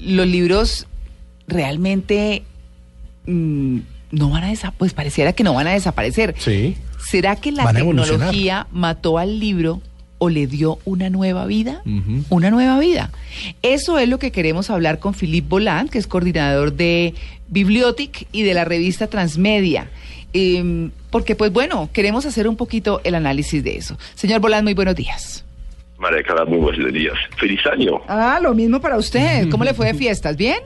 Los 0.00 0.26
libros 0.26 0.86
realmente 1.48 2.42
mm, 3.26 3.78
no 4.12 4.30
van 4.30 4.44
a 4.44 4.48
desaparecer, 4.48 4.78
pues 4.78 4.92
pareciera 4.92 5.32
que 5.32 5.44
no 5.44 5.54
van 5.54 5.66
a 5.66 5.72
desaparecer. 5.72 6.34
Sí. 6.38 6.76
¿Será 6.98 7.36
que 7.36 7.52
la 7.52 7.72
tecnología 7.72 8.66
mató 8.72 9.18
al 9.18 9.40
libro 9.40 9.80
o 10.18 10.28
le 10.28 10.46
dio 10.46 10.78
una 10.84 11.08
nueva 11.08 11.46
vida? 11.46 11.82
Una 12.28 12.50
nueva 12.50 12.78
vida. 12.78 13.10
Eso 13.62 13.98
es 13.98 14.08
lo 14.08 14.18
que 14.18 14.32
queremos 14.32 14.68
hablar 14.68 14.98
con 14.98 15.14
Philippe 15.14 15.48
Boland, 15.48 15.88
que 15.88 15.98
es 15.98 16.06
coordinador 16.06 16.74
de 16.74 17.14
Bibliotic 17.48 18.28
y 18.30 18.42
de 18.42 18.54
la 18.54 18.64
revista 18.64 19.06
Transmedia. 19.06 19.90
Em, 20.32 20.90
porque, 21.10 21.34
pues 21.34 21.52
bueno, 21.52 21.88
queremos 21.92 22.26
hacer 22.26 22.46
un 22.48 22.56
poquito 22.56 23.00
el 23.02 23.14
análisis 23.14 23.64
de 23.64 23.78
eso. 23.78 23.98
Señor 24.14 24.40
Boland, 24.40 24.64
muy 24.64 24.74
buenos 24.74 24.94
días. 24.94 25.44
María 26.00 26.22
Clara, 26.22 26.46
muy 26.46 26.58
buenos 26.58 26.92
días. 26.92 27.14
Feliz 27.38 27.60
año. 27.70 28.00
Ah, 28.08 28.40
lo 28.42 28.54
mismo 28.54 28.80
para 28.80 28.96
usted. 28.96 29.48
¿Cómo 29.50 29.64
le 29.64 29.74
fue 29.74 29.86
de 29.86 29.94
fiestas? 29.94 30.34
¿Bien? 30.36 30.58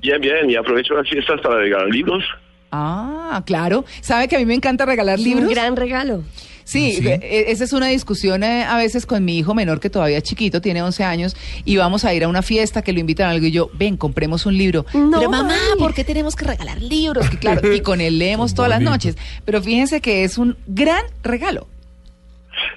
Bien, 0.00 0.20
bien. 0.20 0.48
Y 0.48 0.54
aprovecho 0.54 0.94
las 0.94 1.08
fiestas 1.08 1.40
para 1.40 1.56
regalar 1.56 1.88
libros. 1.88 2.22
Ah, 2.70 3.42
claro. 3.44 3.84
¿Sabe 4.00 4.28
que 4.28 4.36
a 4.36 4.38
mí 4.38 4.46
me 4.46 4.54
encanta 4.54 4.86
regalar 4.86 5.18
libros? 5.18 5.48
Un 5.48 5.50
gran 5.50 5.74
regalo. 5.74 6.22
Sí, 6.62 6.98
e- 7.04 7.44
esa 7.48 7.62
es 7.64 7.72
una 7.72 7.86
discusión 7.86 8.42
eh, 8.42 8.64
a 8.64 8.76
veces 8.76 9.06
con 9.06 9.24
mi 9.24 9.38
hijo 9.38 9.54
menor 9.54 9.78
que 9.78 9.88
todavía 9.88 10.18
es 10.18 10.24
chiquito, 10.24 10.60
tiene 10.60 10.82
11 10.82 11.04
años, 11.04 11.36
y 11.64 11.76
vamos 11.76 12.04
a 12.04 12.12
ir 12.12 12.24
a 12.24 12.28
una 12.28 12.42
fiesta 12.42 12.82
que 12.82 12.92
lo 12.92 12.98
invitan 12.98 13.28
a 13.28 13.30
algo 13.30 13.46
y 13.46 13.52
yo, 13.52 13.70
ven, 13.74 13.96
compremos 13.96 14.46
un 14.46 14.58
libro. 14.58 14.84
No, 14.92 15.18
Pero 15.18 15.30
mamá, 15.30 15.54
mami. 15.54 15.78
¿por 15.78 15.94
qué 15.94 16.02
tenemos 16.02 16.34
que 16.34 16.44
regalar 16.44 16.82
libros? 16.82 17.30
Que 17.30 17.38
claro, 17.38 17.72
y 17.72 17.80
con 17.82 18.00
él 18.00 18.18
leemos 18.18 18.54
todas 18.56 18.68
las 18.68 18.80
noches. 18.80 19.16
Pero 19.44 19.62
fíjense 19.62 20.00
que 20.00 20.24
es 20.24 20.38
un 20.38 20.56
gran 20.66 21.04
regalo. 21.22 21.68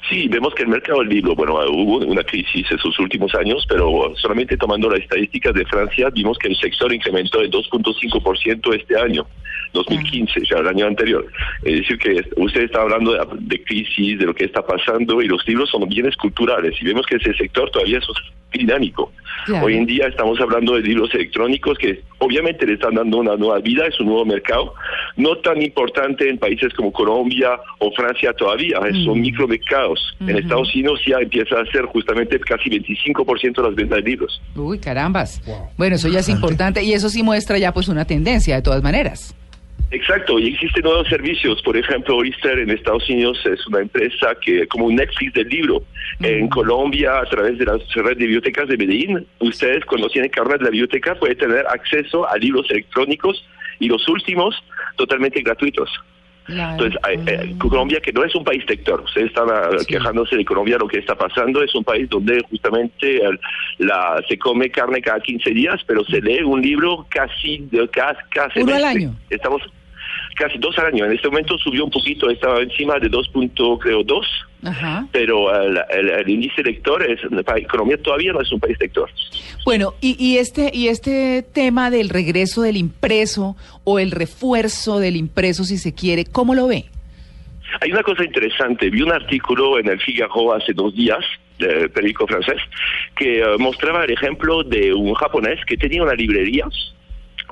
Sí, 0.09 0.27
vemos 0.27 0.55
que 0.55 0.63
el 0.63 0.69
mercado 0.69 0.99
del 0.99 1.09
libro, 1.09 1.35
bueno, 1.35 1.59
hubo 1.69 1.97
una 1.99 2.23
crisis 2.23 2.65
esos 2.71 2.97
últimos 2.97 3.33
años, 3.35 3.63
pero 3.69 4.11
solamente 4.15 4.57
tomando 4.57 4.89
las 4.89 5.01
estadísticas 5.01 5.53
de 5.53 5.65
Francia, 5.65 6.09
vimos 6.09 6.37
que 6.39 6.47
el 6.47 6.57
sector 6.57 6.91
incrementó 6.91 7.39
de 7.39 7.49
2.5% 7.51 8.75
este 8.75 8.99
año, 8.99 9.27
2015, 9.73 10.41
ya 10.49 10.57
el 10.57 10.67
año 10.67 10.87
anterior. 10.87 11.27
Es 11.63 11.81
decir, 11.81 11.99
que 11.99 12.23
usted 12.37 12.63
está 12.63 12.81
hablando 12.81 13.13
de, 13.13 13.19
de 13.39 13.63
crisis, 13.63 14.17
de 14.17 14.25
lo 14.25 14.33
que 14.33 14.45
está 14.45 14.65
pasando, 14.65 15.21
y 15.21 15.27
los 15.27 15.47
libros 15.47 15.69
son 15.69 15.87
bienes 15.87 16.15
culturales, 16.15 16.75
y 16.81 16.85
vemos 16.85 17.05
que 17.05 17.17
ese 17.17 17.33
sector 17.35 17.69
todavía 17.69 17.99
es 17.99 18.07
dinámico. 18.51 19.11
Claro. 19.45 19.65
Hoy 19.65 19.75
en 19.75 19.85
día 19.85 20.07
estamos 20.07 20.39
hablando 20.41 20.75
de 20.75 20.81
libros 20.81 21.13
electrónicos 21.13 21.77
que 21.77 22.01
obviamente 22.19 22.65
le 22.65 22.73
están 22.73 22.95
dando 22.95 23.17
una 23.17 23.35
nueva 23.35 23.59
vida, 23.59 23.85
es 23.85 23.99
un 23.99 24.07
nuevo 24.07 24.25
mercado, 24.25 24.73
no 25.15 25.37
tan 25.37 25.61
importante 25.61 26.29
en 26.29 26.37
países 26.37 26.73
como 26.73 26.91
Colombia 26.91 27.59
o 27.79 27.91
Francia 27.91 28.33
todavía, 28.33 28.79
eh, 28.79 29.03
son 29.05 29.21
micromercados. 29.21 29.98
En 30.19 30.37
Estados 30.37 30.73
Unidos 30.75 31.01
ya 31.07 31.17
empieza 31.19 31.59
a 31.59 31.65
ser 31.71 31.85
justamente 31.85 32.39
casi 32.39 32.69
25% 32.69 33.55
de 33.55 33.63
las 33.63 33.75
ventas 33.75 34.03
de 34.03 34.09
libros. 34.09 34.41
Uy, 34.55 34.77
carambas. 34.79 35.41
Bueno, 35.77 35.95
eso 35.95 36.09
ya 36.09 36.19
es 36.19 36.29
importante 36.29 36.83
y 36.83 36.93
eso 36.93 37.09
sí 37.09 37.23
muestra 37.23 37.57
ya 37.57 37.73
pues 37.73 37.87
una 37.87 38.05
tendencia 38.05 38.55
de 38.55 38.61
todas 38.61 38.83
maneras. 38.83 39.35
Exacto, 39.91 40.37
y 40.37 40.49
existen 40.49 40.83
nuevos 40.83 41.07
servicios. 41.07 41.61
Por 41.63 41.75
ejemplo, 41.75 42.17
Oyster 42.17 42.59
en 42.59 42.69
Estados 42.69 43.09
Unidos 43.09 43.39
es 43.45 43.65
una 43.65 43.79
empresa 43.79 44.35
que, 44.39 44.67
como 44.67 44.85
un 44.85 44.95
Netflix 44.95 45.33
del 45.33 45.47
libro. 45.47 45.83
En 46.21 46.47
Colombia, 46.49 47.19
a 47.19 47.25
través 47.25 47.57
de 47.57 47.65
la 47.65 47.77
red 47.95 48.17
de 48.17 48.25
bibliotecas 48.25 48.67
de 48.67 48.77
Medellín, 48.77 49.25
ustedes 49.39 49.83
cuando 49.85 50.07
tienen 50.09 50.29
carnet 50.29 50.59
de 50.59 50.65
la 50.65 50.69
biblioteca 50.69 51.15
pueden 51.15 51.37
tener 51.37 51.65
acceso 51.67 52.27
a 52.29 52.37
libros 52.37 52.69
electrónicos 52.69 53.43
y 53.79 53.87
los 53.87 54.07
últimos 54.07 54.55
totalmente 54.95 55.41
gratuitos. 55.41 55.89
Entonces, 56.71 56.99
hay- 57.03 57.19
eh, 57.27 57.55
Colombia, 57.57 57.99
que 58.01 58.11
no 58.11 58.23
es 58.23 58.33
un 58.35 58.43
país 58.43 58.63
lector, 58.67 59.01
ustedes 59.01 59.27
están 59.27 59.47
quejándose 59.87 60.35
de 60.37 60.45
Colombia, 60.45 60.77
lo 60.79 60.87
que 60.87 60.99
está 60.99 61.15
pasando 61.15 61.61
es 61.63 61.73
un 61.75 61.83
país 61.83 62.09
donde 62.09 62.41
justamente 62.49 63.23
el- 63.23 63.39
la, 63.79 64.21
se 64.27 64.37
come 64.37 64.69
carne 64.69 65.01
cada 65.01 65.19
15 65.19 65.51
días, 65.51 65.81
pero 65.85 66.03
se 66.05 66.21
lee 66.21 66.41
un 66.43 66.61
libro 66.61 67.05
casi, 67.09 67.59
de, 67.71 67.87
cada, 67.89 68.17
cada 68.29 68.47
Uno 68.55 68.73
al 68.73 68.79
semestre. 68.81 68.89
año. 69.05 69.15
Estamos 69.29 69.61
casi 70.35 70.57
dos 70.57 70.77
al 70.79 70.87
año. 70.87 71.05
En 71.05 71.11
este 71.13 71.27
momento 71.29 71.57
subió 71.57 71.85
un 71.85 71.91
poquito, 71.91 72.29
estaba 72.29 72.61
encima 72.61 72.97
de 72.99 73.09
2.2, 73.09 74.25
Ajá. 74.63 75.07
pero 75.11 75.53
el, 75.63 75.79
el- 75.91 76.09
el 76.09 76.29
índice 76.29 76.63
lector 76.63 77.03
es, 77.09 77.19
Colombia 77.69 77.97
todavía 78.01 78.33
no 78.33 78.41
es 78.41 78.51
un 78.51 78.59
país 78.59 78.77
lector. 78.79 79.09
Bueno, 79.65 79.93
y, 80.01 80.15
y 80.23 80.37
este 80.37 80.71
y 80.73 80.87
este 80.87 81.43
tema 81.53 81.91
del 81.91 82.09
regreso 82.09 82.61
del 82.61 82.77
impreso 82.77 83.55
o 83.83 83.99
el 83.99 84.11
refuerzo 84.11 84.99
del 84.99 85.15
impreso, 85.15 85.63
si 85.63 85.77
se 85.77 85.93
quiere, 85.93 86.25
¿cómo 86.25 86.55
lo 86.55 86.67
ve? 86.67 86.85
Hay 87.81 87.91
una 87.91 88.01
cosa 88.03 88.23
interesante. 88.23 88.89
Vi 88.89 89.01
un 89.01 89.11
artículo 89.11 89.77
en 89.79 89.89
el 89.89 89.99
Figaro 90.01 90.53
hace 90.53 90.73
dos 90.73 90.95
días, 90.95 91.19
del 91.59 91.89
periódico 91.91 92.25
francés, 92.25 92.55
que 93.15 93.41
eh, 93.41 93.45
mostraba 93.59 94.05
el 94.05 94.11
ejemplo 94.11 94.63
de 94.63 94.93
un 94.93 95.13
japonés 95.13 95.59
que 95.65 95.75
tenía 95.77 96.01
una 96.01 96.13
librería 96.15 96.65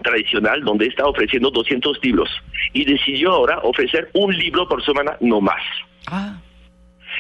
tradicional 0.04 0.64
donde 0.64 0.88
estaba 0.88 1.10
ofreciendo 1.10 1.50
200 1.52 2.00
libros 2.04 2.30
y 2.74 2.86
decidió 2.86 3.32
ahora 3.32 3.60
ofrecer 3.64 4.10
un 4.14 4.36
libro 4.36 4.68
por 4.68 4.84
semana 4.84 5.18
no 5.22 5.42
más. 5.42 5.62
Ah, 6.08 6.40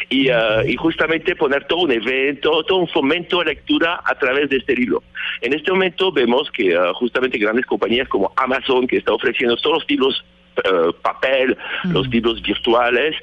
y, 0.09 0.29
eh, 0.29 0.35
y 0.67 0.75
justamente 0.75 1.35
poner 1.35 1.65
todo 1.65 1.81
un 1.81 1.91
evento, 1.91 2.63
todo 2.63 2.79
un 2.79 2.87
fomento 2.87 3.39
de 3.39 3.45
lectura 3.45 4.01
a 4.03 4.15
través 4.15 4.49
de 4.49 4.57
este 4.57 4.75
libro. 4.75 5.03
En 5.41 5.53
este 5.53 5.71
momento 5.71 6.11
vemos 6.11 6.49
que 6.51 6.69
eh, 6.69 6.79
justamente 6.95 7.37
grandes 7.37 7.65
compañías 7.65 8.07
como 8.07 8.31
Amazon, 8.35 8.87
que 8.87 8.97
está 8.97 9.13
ofreciendo 9.13 9.55
todos 9.57 9.79
los 9.79 9.89
libros 9.89 10.25
eh, 10.63 10.91
papel, 11.01 11.55
los 11.83 12.07
libros 12.07 12.41
virtuales, 12.41 13.15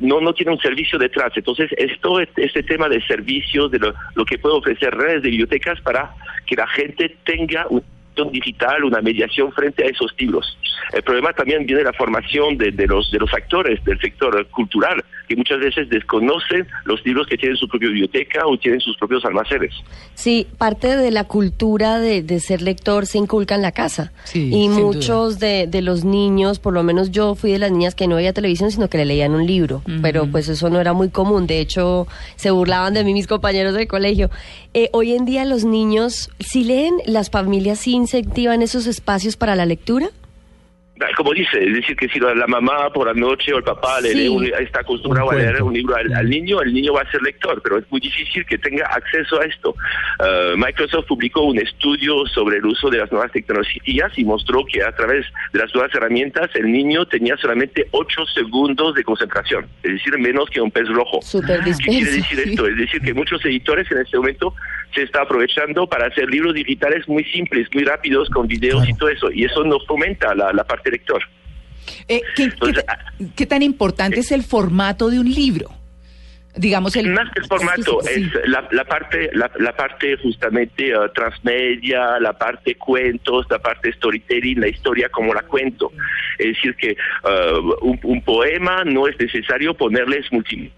no, 0.00 0.20
no 0.20 0.34
tiene 0.34 0.52
un 0.52 0.58
servicio 0.58 0.98
detrás. 0.98 1.32
Entonces, 1.34 1.70
esto, 1.76 2.20
este 2.20 2.62
tema 2.62 2.88
de 2.88 3.00
servicios, 3.06 3.70
de 3.70 3.78
lo, 3.78 3.94
lo 4.14 4.24
que 4.26 4.38
puede 4.38 4.56
ofrecer 4.56 4.94
redes 4.94 5.22
de 5.22 5.30
bibliotecas 5.30 5.80
para 5.80 6.14
que 6.46 6.56
la 6.56 6.66
gente 6.66 7.16
tenga 7.24 7.66
un 7.70 7.82
digital, 8.28 8.84
una 8.84 9.00
mediación 9.00 9.52
frente 9.52 9.84
a 9.84 9.88
esos 9.88 10.14
libros. 10.18 10.58
El 10.92 11.02
problema 11.02 11.32
también 11.32 11.64
viene 11.64 11.80
de 11.80 11.86
la 11.86 11.92
formación 11.92 12.58
de, 12.58 12.72
de 12.72 12.86
los, 12.86 13.10
de 13.10 13.18
los 13.20 13.32
actores 13.32 13.82
del 13.84 14.00
sector 14.00 14.46
cultural, 14.48 15.02
que 15.30 15.36
muchas 15.36 15.60
veces 15.60 15.88
desconocen 15.88 16.66
los 16.84 17.06
libros 17.06 17.28
que 17.28 17.36
tienen 17.36 17.56
su 17.56 17.68
propia 17.68 17.88
biblioteca 17.88 18.48
o 18.48 18.58
tienen 18.58 18.80
sus 18.80 18.96
propios 18.96 19.24
almacenes. 19.24 19.72
Sí, 20.14 20.48
parte 20.58 20.96
de 20.96 21.12
la 21.12 21.22
cultura 21.22 22.00
de, 22.00 22.24
de 22.24 22.40
ser 22.40 22.62
lector 22.62 23.06
se 23.06 23.18
inculca 23.18 23.54
en 23.54 23.62
la 23.62 23.70
casa. 23.70 24.10
Sí, 24.24 24.50
y 24.52 24.68
muchos 24.68 25.38
de, 25.38 25.68
de 25.68 25.82
los 25.82 26.04
niños, 26.04 26.58
por 26.58 26.74
lo 26.74 26.82
menos 26.82 27.12
yo 27.12 27.36
fui 27.36 27.52
de 27.52 27.60
las 27.60 27.70
niñas 27.70 27.94
que 27.94 28.08
no 28.08 28.16
veía 28.16 28.32
televisión, 28.32 28.72
sino 28.72 28.90
que 28.90 28.98
le 28.98 29.04
leían 29.04 29.30
un 29.30 29.46
libro. 29.46 29.82
Pero 30.02 30.26
pues 30.26 30.48
eso 30.48 30.68
no 30.68 30.80
era 30.80 30.94
muy 30.94 31.10
común. 31.10 31.46
De 31.46 31.60
hecho, 31.60 32.08
se 32.34 32.50
burlaban 32.50 32.92
de 32.92 33.04
mí 33.04 33.12
mis 33.12 33.28
compañeros 33.28 33.74
del 33.74 33.86
colegio. 33.86 34.30
Eh, 34.74 34.88
hoy 34.92 35.12
en 35.12 35.26
día 35.26 35.44
los 35.44 35.64
niños, 35.64 36.30
si 36.40 36.64
leen, 36.64 36.94
las 37.06 37.30
familias 37.30 37.78
sí 37.78 37.92
incentivan 37.92 38.62
esos 38.62 38.88
espacios 38.88 39.36
para 39.36 39.54
la 39.54 39.64
lectura. 39.64 40.08
Como 41.16 41.32
dice, 41.32 41.62
es 41.64 41.74
decir, 41.74 41.96
que 41.96 42.08
si 42.08 42.18
la 42.20 42.46
mamá 42.46 42.90
por 42.92 43.06
la 43.06 43.14
noche 43.14 43.52
o 43.52 43.58
el 43.58 43.64
papá 43.64 44.00
le 44.00 44.10
Sí. 44.10 44.18
lee 44.18 44.28
un- 44.28 44.44
está 44.44 44.80
acostumbrado 44.80 45.30
a 45.30 45.34
leer 45.34 45.62
un 45.62 45.72
libro 45.72 45.96
al, 45.96 46.12
al 46.12 46.28
niño, 46.28 46.60
el 46.60 46.72
niño 46.74 46.92
va 46.92 47.02
a 47.02 47.10
ser 47.10 47.22
lector, 47.22 47.60
pero 47.62 47.78
es 47.78 47.84
muy 47.90 48.00
difícil 48.00 48.44
que 48.44 48.58
tenga 48.58 48.86
acceso 48.86 49.40
a 49.40 49.44
esto. 49.44 49.74
Eh, 50.24 50.54
Microsoft 50.56 51.06
publicó 51.06 51.42
un 51.42 51.58
estudio 51.58 52.26
sobre 52.26 52.58
el 52.58 52.66
uso 52.66 52.90
de 52.90 52.98
las 52.98 53.10
nuevas 53.10 53.32
tecnologías 53.32 54.12
y 54.16 54.24
mostró 54.24 54.64
que 54.66 54.82
a 54.82 54.92
través 54.92 55.26
de 55.52 55.58
las 55.58 55.74
nuevas 55.74 55.94
herramientas 55.94 56.50
el 56.54 56.70
niño 56.70 57.06
tenía 57.06 57.36
solamente 57.38 57.86
8 57.92 58.26
segundos 58.26 58.94
de 58.94 59.02
concentración, 59.04 59.66
es 59.82 59.92
decir, 59.92 60.18
menos 60.18 60.50
que 60.50 60.60
un 60.60 60.70
pez 60.70 60.88
rojo. 60.88 61.20
¿Qué 61.30 61.72
quiere 61.84 62.10
decir 62.10 62.40
esto? 62.40 62.66
Es 62.66 62.76
decir, 62.76 63.00
que 63.00 63.14
muchos 63.14 63.44
editores 63.44 63.90
en 63.90 63.98
este 63.98 64.16
momento 64.18 64.54
se 64.94 65.02
está 65.02 65.22
aprovechando 65.22 65.86
para 65.86 66.06
hacer 66.06 66.28
libros 66.28 66.54
digitales 66.54 67.08
muy 67.08 67.24
simples, 67.24 67.68
muy 67.72 67.84
rápidos, 67.84 68.28
con 68.30 68.46
videos 68.46 68.88
y 68.88 68.94
todo 68.94 69.08
eso, 69.08 69.30
y 69.32 69.44
eso 69.44 69.64
no 69.64 69.78
fomenta 69.86 70.34
la, 70.34 70.52
la 70.52 70.64
parte 70.64 70.90
lector. 70.90 71.22
Eh, 72.08 72.20
¿qué, 72.36 72.44
Entonces, 72.44 72.84
qué 73.36 73.46
tan 73.46 73.62
importante 73.62 74.20
es 74.20 74.32
el 74.32 74.42
formato 74.42 75.10
de 75.10 75.18
un 75.20 75.30
libro? 75.32 75.70
Digamos 76.56 76.96
el 76.96 77.10
Más 77.10 77.30
que 77.32 77.40
el 77.40 77.46
formato, 77.46 78.00
Sí. 78.02 78.28
es 78.34 78.48
la, 78.48 78.66
la 78.72 78.84
parte, 78.84 79.30
la, 79.34 79.48
la 79.60 79.74
parte 79.76 80.16
justamente 80.16 80.90
eh, 80.90 80.94
transmedia, 81.14 82.18
la 82.18 82.32
parte 82.36 82.74
cuentos, 82.74 83.46
la 83.48 83.60
parte 83.60 83.92
storytelling, 83.92 84.60
la 84.60 84.66
historia 84.68 85.08
como 85.10 85.32
la 85.32 85.42
cuento. 85.42 85.92
Es 86.38 86.48
decir, 86.56 86.74
que 86.74 86.90
eh, 86.90 87.52
un, 87.82 88.00
un 88.02 88.22
poema 88.22 88.82
no 88.84 89.06
es 89.06 89.16
necesario 89.20 89.74
ponerles 89.74 90.26
multi 90.32 90.72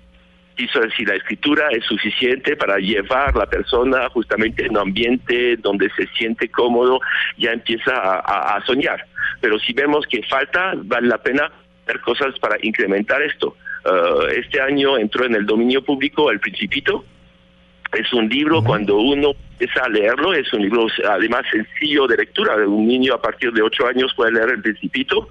y 0.57 0.67
so- 0.69 0.81
si 0.97 1.05
la 1.05 1.15
escritura 1.15 1.69
es 1.71 1.85
suficiente 1.85 2.57
para 2.57 2.79
llevar 2.79 3.31
a 3.35 3.39
la 3.39 3.47
persona 3.47 4.09
justamente 4.11 4.65
en 4.67 4.73
un 4.73 4.79
ambiente 4.79 5.57
donde 5.57 5.89
se 5.97 6.07
siente 6.17 6.49
cómodo, 6.49 7.01
ya 7.39 7.53
empieza 7.53 7.93
a, 7.97 8.21
a- 8.21 8.57
a 8.57 8.65
soñar. 8.67 9.05
Pero 9.41 9.59
si 9.59 9.73
vemos 9.73 10.07
que 10.07 10.23
falta, 10.25 10.73
vale 10.77 11.09
la 11.09 11.19
pena 11.19 11.51
hacer 11.85 12.01
cosas 12.01 12.39
para 12.39 12.57
incrementar 12.63 13.21
esto. 13.23 13.57
Eh, 13.85 14.41
este 14.45 14.61
año 14.61 14.97
entró 14.99 15.25
en 15.25 15.35
el 15.35 15.45
dominio 15.47 15.83
público 15.83 16.31
El 16.31 16.39
Principito. 16.39 17.05
Es 17.93 18.11
un 18.13 18.29
libro, 18.29 18.63
cuando 18.63 18.97
uno 18.97 19.33
empieza 19.59 19.85
a 19.85 19.89
leerlo, 19.89 20.33
es 20.33 20.51
un 20.55 20.63
libro 20.63 20.87
además 21.11 21.43
sencillo 21.51 22.07
de 22.07 22.17
lectura. 22.17 22.55
Un 22.67 22.87
niño 22.87 23.13
a 23.15 23.21
partir 23.21 23.53
de 23.53 23.61
ocho 23.63 23.87
años 23.87 24.13
puede 24.17 24.33
leer 24.33 24.51
El 24.51 24.63
Principito. 24.63 25.29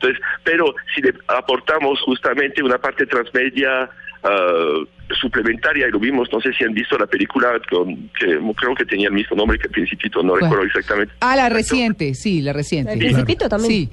Entonces, 0.00 0.22
pero 0.44 0.74
si 0.94 1.02
le 1.02 1.12
aportamos 1.28 2.00
justamente 2.00 2.62
una 2.62 2.78
parte 2.78 3.04
transmedia 3.06 3.90
eh, 4.22 4.86
suplementaria, 5.20 5.88
y 5.88 5.90
lo 5.90 5.98
vimos, 5.98 6.28
no 6.32 6.40
sé 6.40 6.52
si 6.54 6.64
han 6.64 6.72
visto 6.72 6.96
la 6.96 7.06
película 7.06 7.60
con, 7.68 8.10
que 8.18 8.38
creo 8.56 8.74
que 8.74 8.86
tenía 8.86 9.08
el 9.08 9.14
mismo 9.14 9.36
nombre 9.36 9.58
que 9.58 9.66
El 9.66 9.72
Principito, 9.72 10.22
no 10.22 10.36
recuerdo 10.36 10.64
exactamente. 10.64 11.12
Ah, 11.20 11.36
la 11.36 11.48
reciente, 11.48 12.14
sí, 12.14 12.40
la 12.40 12.52
reciente. 12.52 12.92
El 12.92 12.98
Principito 12.98 13.48
también. 13.48 13.72
Sí. 13.72 13.90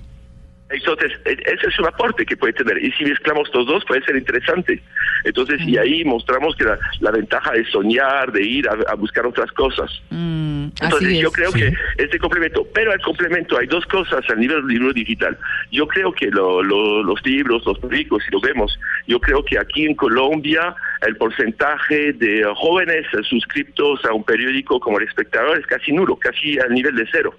Entonces, 0.69 1.11
e- 1.25 1.37
ese 1.45 1.67
es 1.67 1.79
un 1.79 1.87
aporte 1.87 2.25
que 2.25 2.35
puede 2.35 2.53
tener. 2.53 2.83
Y 2.83 2.91
si 2.93 3.05
mezclamos 3.05 3.49
los 3.53 3.65
dos, 3.65 3.85
puede 3.85 4.03
ser 4.03 4.15
interesante. 4.17 4.81
Entonces, 5.23 5.61
y 5.65 5.77
ahí 5.77 6.03
mostramos 6.03 6.55
que 6.55 6.65
la, 6.65 6.77
la 6.99 7.11
ventaja 7.11 7.51
es 7.55 7.69
soñar, 7.69 8.31
de 8.31 8.43
ir 8.43 8.67
a, 8.67 8.73
a 8.91 8.95
buscar 8.95 9.25
otras 9.25 9.51
cosas. 9.53 9.89
Mm, 10.09 10.65
Entonces, 10.81 11.09
es. 11.13 11.19
yo 11.19 11.31
creo 11.31 11.51
que 11.53 11.73
este 11.97 12.19
complemento, 12.19 12.67
pero 12.73 12.91
al 12.91 13.01
complemento 13.01 13.57
hay 13.57 13.67
dos 13.67 13.85
cosas 13.85 14.21
al 14.29 14.39
nivel 14.39 14.57
del 14.57 14.67
libro 14.67 14.93
digital. 14.93 15.37
Yo 15.71 15.87
creo 15.87 16.11
que 16.11 16.27
lo- 16.31 16.61
lo- 16.61 17.01
los 17.03 17.25
libros, 17.25 17.65
los 17.65 17.79
periódicos, 17.79 18.23
si 18.25 18.31
lo 18.31 18.41
vemos, 18.41 18.77
yo 19.07 19.19
creo 19.21 19.43
que 19.45 19.57
aquí 19.57 19.85
en 19.85 19.95
Colombia 19.95 20.75
el 21.07 21.15
porcentaje 21.15 22.11
de 22.13 22.43
jóvenes 22.55 23.05
suscriptos 23.29 24.03
a 24.05 24.13
un 24.13 24.23
periódico 24.23 24.79
como 24.79 24.99
El 24.99 25.07
Espectador 25.07 25.57
es 25.57 25.65
casi 25.65 25.91
nulo, 25.93 26.15
casi 26.17 26.59
al 26.59 26.73
nivel 26.73 26.95
de 26.95 27.07
cero. 27.11 27.33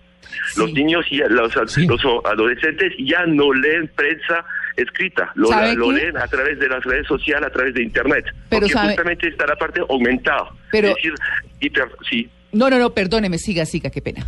Los 0.56 0.72
niños 0.72 1.04
y 1.10 1.18
los, 1.18 1.52
Sí. 1.66 1.86
los 1.86 2.00
adolescentes 2.24 2.92
ya 2.98 3.24
no 3.26 3.52
leen 3.52 3.88
prensa 3.94 4.44
escrita, 4.76 5.30
lo, 5.34 5.48
leen 5.92 6.16
a 6.16 6.26
través 6.28 6.58
de 6.58 6.68
las 6.68 6.84
redes 6.84 7.06
sociales, 7.06 7.48
a 7.48 7.50
través 7.52 7.74
de 7.74 7.82
Internet. 7.82 8.24
Pero 8.48 8.60
porque 8.60 8.72
sabe- 8.72 8.88
justamente 8.88 9.28
está 9.28 9.46
la 9.46 9.56
parte 9.56 9.80
aumentada. 9.88 10.50
Pero- 10.70 10.88
es 10.88 10.94
decir, 10.96 11.14
hiper- 11.60 11.90
sí, 12.08 12.30
No, 12.52 12.70
no, 12.70 12.78
no, 12.78 12.90
perdóneme, 12.94 13.36
siga, 13.38 13.66
siga, 13.66 13.90
qué 13.90 14.00
pena. 14.00 14.26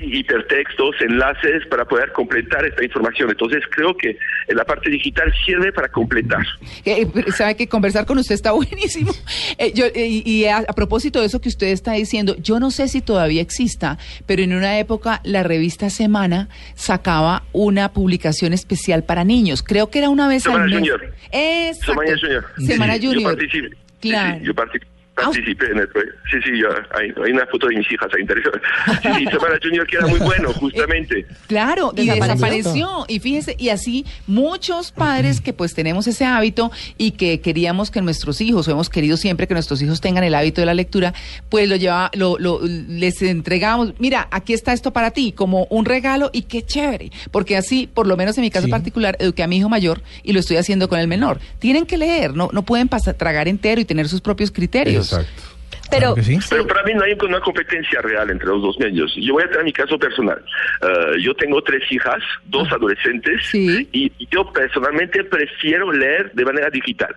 Hipertextos, 0.00 0.96
enlaces 1.00 1.66
para 1.68 1.84
poder 1.84 2.12
completar 2.12 2.64
esta 2.64 2.84
información. 2.84 3.30
Entonces 3.30 3.62
creo 3.70 3.96
que 3.96 4.16
la 4.48 4.64
parte 4.64 4.90
digital 4.90 5.32
sirve 5.44 5.72
para 5.72 5.88
completar. 5.88 6.40
Eh, 6.84 7.06
eh, 7.14 7.32
sabe 7.32 7.56
que 7.56 7.68
conversar 7.68 8.06
con 8.06 8.18
usted 8.18 8.34
está 8.34 8.52
buenísimo. 8.60 9.12
Eh, 9.58 9.72
yo, 9.74 9.86
eh, 9.86 10.22
y 10.24 10.44
a, 10.46 10.58
a 10.58 10.72
propósito 10.74 11.20
de 11.20 11.26
eso 11.26 11.40
que 11.40 11.48
usted 11.48 11.68
está 11.68 11.92
diciendo, 11.92 12.36
yo 12.38 12.60
no 12.60 12.70
sé 12.70 12.88
si 12.88 13.00
todavía 13.00 13.42
exista, 13.42 13.98
pero 14.26 14.42
en 14.42 14.52
una 14.54 14.78
época 14.78 15.20
la 15.24 15.42
revista 15.42 15.90
Semana 15.90 16.48
sacaba 16.74 17.42
una 17.52 17.92
publicación 17.92 18.52
especial 18.52 19.04
para 19.04 19.24
niños. 19.24 19.62
Creo 19.62 19.90
que 19.90 19.98
era 19.98 20.08
una 20.08 20.28
vez 20.28 20.42
Semana 20.44 20.64
al 20.64 20.70
mes. 20.70 20.78
Junior. 20.80 21.14
Exacto. 21.32 21.92
Semana 21.92 22.18
Junior. 22.20 22.44
Semana 22.66 22.94
Sí, 22.94 23.00
sí, 23.00 23.06
Junior. 23.06 23.22
Yo 23.22 23.36
participé. 23.36 23.68
Sí, 23.68 23.74
sí, 24.00 24.08
Claro. 24.10 24.38
yo 24.42 24.54
participé. 24.54 24.86
Ah, 25.20 25.24
Participé 25.26 25.66
en 25.66 25.78
el 25.78 25.88
proyecto. 25.88 26.18
Sí, 26.30 26.36
sí, 26.44 26.58
yo, 26.60 26.68
hay, 26.98 27.12
hay 27.24 27.32
una 27.32 27.46
foto 27.46 27.66
de 27.68 27.76
mis 27.76 27.92
hijas 27.92 28.08
ahí 28.14 28.22
interesante. 28.22 28.60
Sí, 29.02 29.08
sí, 29.18 29.24
Semana 29.30 29.58
Junior 29.62 29.86
que 29.86 29.96
era 29.96 30.06
muy 30.06 30.18
bueno, 30.20 30.52
justamente. 30.54 31.26
Claro, 31.46 31.92
y 31.96 32.06
Desapareció. 32.06 32.34
desapareció. 32.34 33.04
Y 33.08 33.18
fíjese, 33.20 33.56
y 33.58 33.68
así 33.70 34.06
muchos 34.26 34.92
padres 34.92 35.40
que 35.40 35.52
pues 35.52 35.74
tenemos 35.74 36.06
ese 36.06 36.24
hábito 36.24 36.70
y 36.98 37.12
que 37.12 37.40
queríamos 37.40 37.90
que 37.90 38.00
nuestros 38.00 38.40
hijos, 38.40 38.66
o 38.68 38.70
hemos 38.70 38.88
querido 38.88 39.16
siempre 39.16 39.46
que 39.46 39.54
nuestros 39.54 39.82
hijos 39.82 40.00
tengan 40.00 40.24
el 40.24 40.34
hábito 40.34 40.60
de 40.60 40.66
la 40.66 40.74
lectura, 40.74 41.12
pues 41.48 41.68
lo 41.68 41.76
lleva, 41.76 42.10
lo, 42.14 42.38
lo- 42.38 42.60
les 42.62 43.20
entregamos, 43.22 43.94
mira, 43.98 44.28
aquí 44.30 44.52
está 44.52 44.72
esto 44.72 44.92
para 44.92 45.10
ti, 45.10 45.32
como 45.32 45.64
un 45.70 45.84
regalo, 45.84 46.30
y 46.32 46.42
qué 46.42 46.62
chévere. 46.64 47.10
Porque 47.30 47.56
así, 47.56 47.86
por 47.92 48.06
lo 48.06 48.16
menos 48.16 48.36
en 48.38 48.42
mi 48.42 48.50
caso 48.50 48.66
Sí. 48.66 48.70
particular, 48.70 49.16
eduqué 49.18 49.42
a 49.42 49.46
mi 49.46 49.56
hijo 49.56 49.68
mayor 49.68 50.02
y 50.22 50.32
lo 50.32 50.40
estoy 50.40 50.56
haciendo 50.56 50.88
con 50.88 50.98
el 50.98 51.08
menor. 51.08 51.40
Tienen 51.58 51.86
que 51.86 51.96
leer, 51.98 52.34
no, 52.34 52.50
no 52.52 52.62
pueden 52.62 52.88
pasar, 52.88 53.14
tragar 53.14 53.48
entero 53.48 53.80
y 53.80 53.84
tener 53.84 54.08
sus 54.08 54.20
propios 54.20 54.50
criterios. 54.50 55.09
Exacto. 55.18 55.42
Pero 55.90 56.00
Claro 56.00 56.14
que 56.14 56.22
sí. 56.22 56.38
Pero 56.48 56.66
para 56.68 56.84
mí 56.84 56.94
no 56.94 57.02
hay 57.02 57.16
una 57.20 57.40
competencia 57.40 58.00
real 58.00 58.30
entre 58.30 58.46
los 58.46 58.62
dos 58.62 58.78
medios. 58.78 59.12
Yo 59.16 59.32
voy 59.34 59.42
a 59.42 59.48
traer 59.50 59.64
mi 59.64 59.72
caso 59.72 59.98
personal. 59.98 60.40
Eh, 60.82 61.20
yo 61.20 61.34
tengo 61.34 61.60
tres 61.62 61.82
hijas, 61.90 62.22
dos 62.46 62.70
adolescentes, 62.70 63.42
Sí. 63.50 63.88
y 63.92 64.12
yo 64.30 64.52
personalmente 64.52 65.24
prefiero 65.24 65.90
leer 65.92 66.30
de 66.32 66.44
manera 66.44 66.70
digital. 66.70 67.16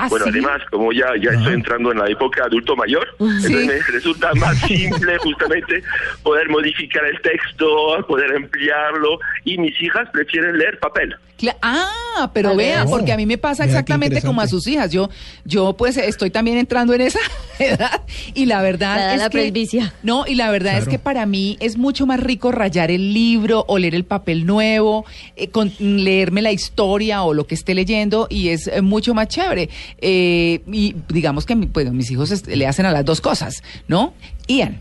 ¿Ah, 0.00 0.06
Bueno, 0.08 0.26
sí? 0.26 0.30
además, 0.32 0.60
como 0.70 0.92
ya, 0.92 1.06
ya 1.20 1.30
estoy 1.32 1.54
entrando 1.54 1.90
en 1.90 1.98
la 1.98 2.08
época 2.08 2.44
adulto 2.44 2.76
mayor, 2.76 3.06
entonces 3.18 3.66
me 3.66 3.78
resulta 3.92 4.32
más 4.34 4.56
simple 4.66 5.18
justamente 5.18 5.82
poder 6.22 6.48
modificar 6.48 7.04
el 7.04 7.20
texto, 7.20 7.66
poder 8.06 8.34
ampliarlo, 8.36 9.18
y 9.44 9.58
mis 9.58 9.74
hijas 9.82 10.08
prefieren 10.12 10.56
leer 10.56 10.78
papel. 10.78 11.16
Cla- 11.38 11.56
ah, 11.62 12.30
pero 12.34 12.50
Vale. 12.50 12.64
vea, 12.64 12.84
porque 12.84 13.12
a 13.12 13.16
mí 13.16 13.24
me 13.24 13.38
pasa 13.38 13.64
exactamente 13.64 14.22
como 14.22 14.40
a 14.40 14.48
sus 14.48 14.66
hijas. 14.66 14.90
Yo, 14.90 15.08
yo 15.44 15.76
pues 15.76 15.96
estoy 15.96 16.30
también 16.30 16.58
entrando 16.58 16.94
en 16.94 17.00
esa 17.02 17.20
edad 17.60 18.02
y 18.34 18.46
la 18.46 18.60
verdad 18.60 18.96
La 18.96 19.14
es 19.14 19.18
la 19.20 19.30
que 19.30 19.38
presbicia. 19.38 19.94
no 20.02 20.24
y 20.26 20.34
la 20.34 20.50
verdad 20.50 20.78
es 20.78 20.88
que 20.88 20.98
para 20.98 21.26
mí 21.26 21.56
es 21.60 21.76
mucho 21.76 22.06
más 22.06 22.18
rico 22.18 22.50
rayar 22.50 22.90
el 22.90 23.14
libro 23.14 23.64
o 23.68 23.78
leer 23.78 23.94
el 23.94 24.04
papel 24.04 24.46
nuevo, 24.46 25.04
eh, 25.36 25.48
con, 25.50 25.72
leerme 25.78 26.42
la 26.42 26.50
historia 26.50 27.22
o 27.22 27.32
lo 27.34 27.46
que 27.46 27.54
esté 27.54 27.72
leyendo 27.72 28.26
y 28.28 28.48
es 28.48 28.66
eh, 28.66 28.82
mucho 28.82 29.14
más 29.14 29.28
chévere. 29.28 29.68
Eh, 30.00 30.60
y 30.66 30.94
digamos 31.08 31.46
que 31.46 31.56
mi- 31.56 31.66
pues, 31.66 31.90
mis 31.92 32.10
hijos 32.10 32.46
le 32.46 32.66
hacen 32.66 32.86
a 32.86 32.92
las 32.92 33.04
dos 33.04 33.20
cosas, 33.20 33.62
¿no? 33.88 34.14
Ian. 34.46 34.80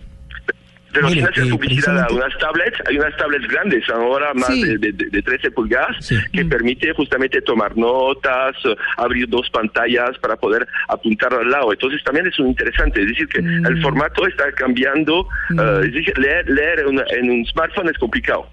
Pero 0.94 1.10
Mire, 1.10 1.24
hacer 1.26 1.44
eh, 1.46 1.50
publicidad 1.50 2.00
a 2.00 2.08
precisamente- 2.08 2.14
unas 2.16 2.38
tablets, 2.40 2.78
hay 2.88 2.98
unas 2.98 3.18
tablets 3.18 3.48
grandes, 3.48 3.90
ahora 3.90 4.34
más 4.34 4.48
Sí. 4.48 4.64
de, 4.64 4.78
de- 4.94 5.10
de 5.12 5.22
13 5.22 5.52
pulgadas, 5.52 5.96
Sí. 6.00 6.16
que 6.34 6.44
permite 6.46 6.92
justamente 6.94 7.40
tomar 7.42 7.78
notas, 7.78 8.56
abrir 8.96 9.28
dos 9.30 9.48
pantallas 9.52 10.18
para 10.20 10.38
poder 10.38 10.66
apuntar 10.88 11.34
al 11.36 11.50
lado. 11.52 11.72
Entonces 11.72 12.02
también 12.04 12.26
es 12.28 12.40
un 12.40 12.48
interesante, 12.48 13.02
es 13.02 13.10
decir, 13.10 13.28
que 13.28 13.42
Mm. 13.42 13.66
el 13.68 13.82
formato 13.84 14.26
está 14.26 14.52
cambiando, 14.54 15.28
es 15.84 15.94
decir, 15.94 16.18
leer, 16.18 16.50
leer 16.50 16.80
en, 16.80 16.88
una- 16.88 17.06
en 17.10 17.30
un 17.30 17.46
smartphone 17.46 17.90
es 17.90 17.98
complicado. 18.00 18.48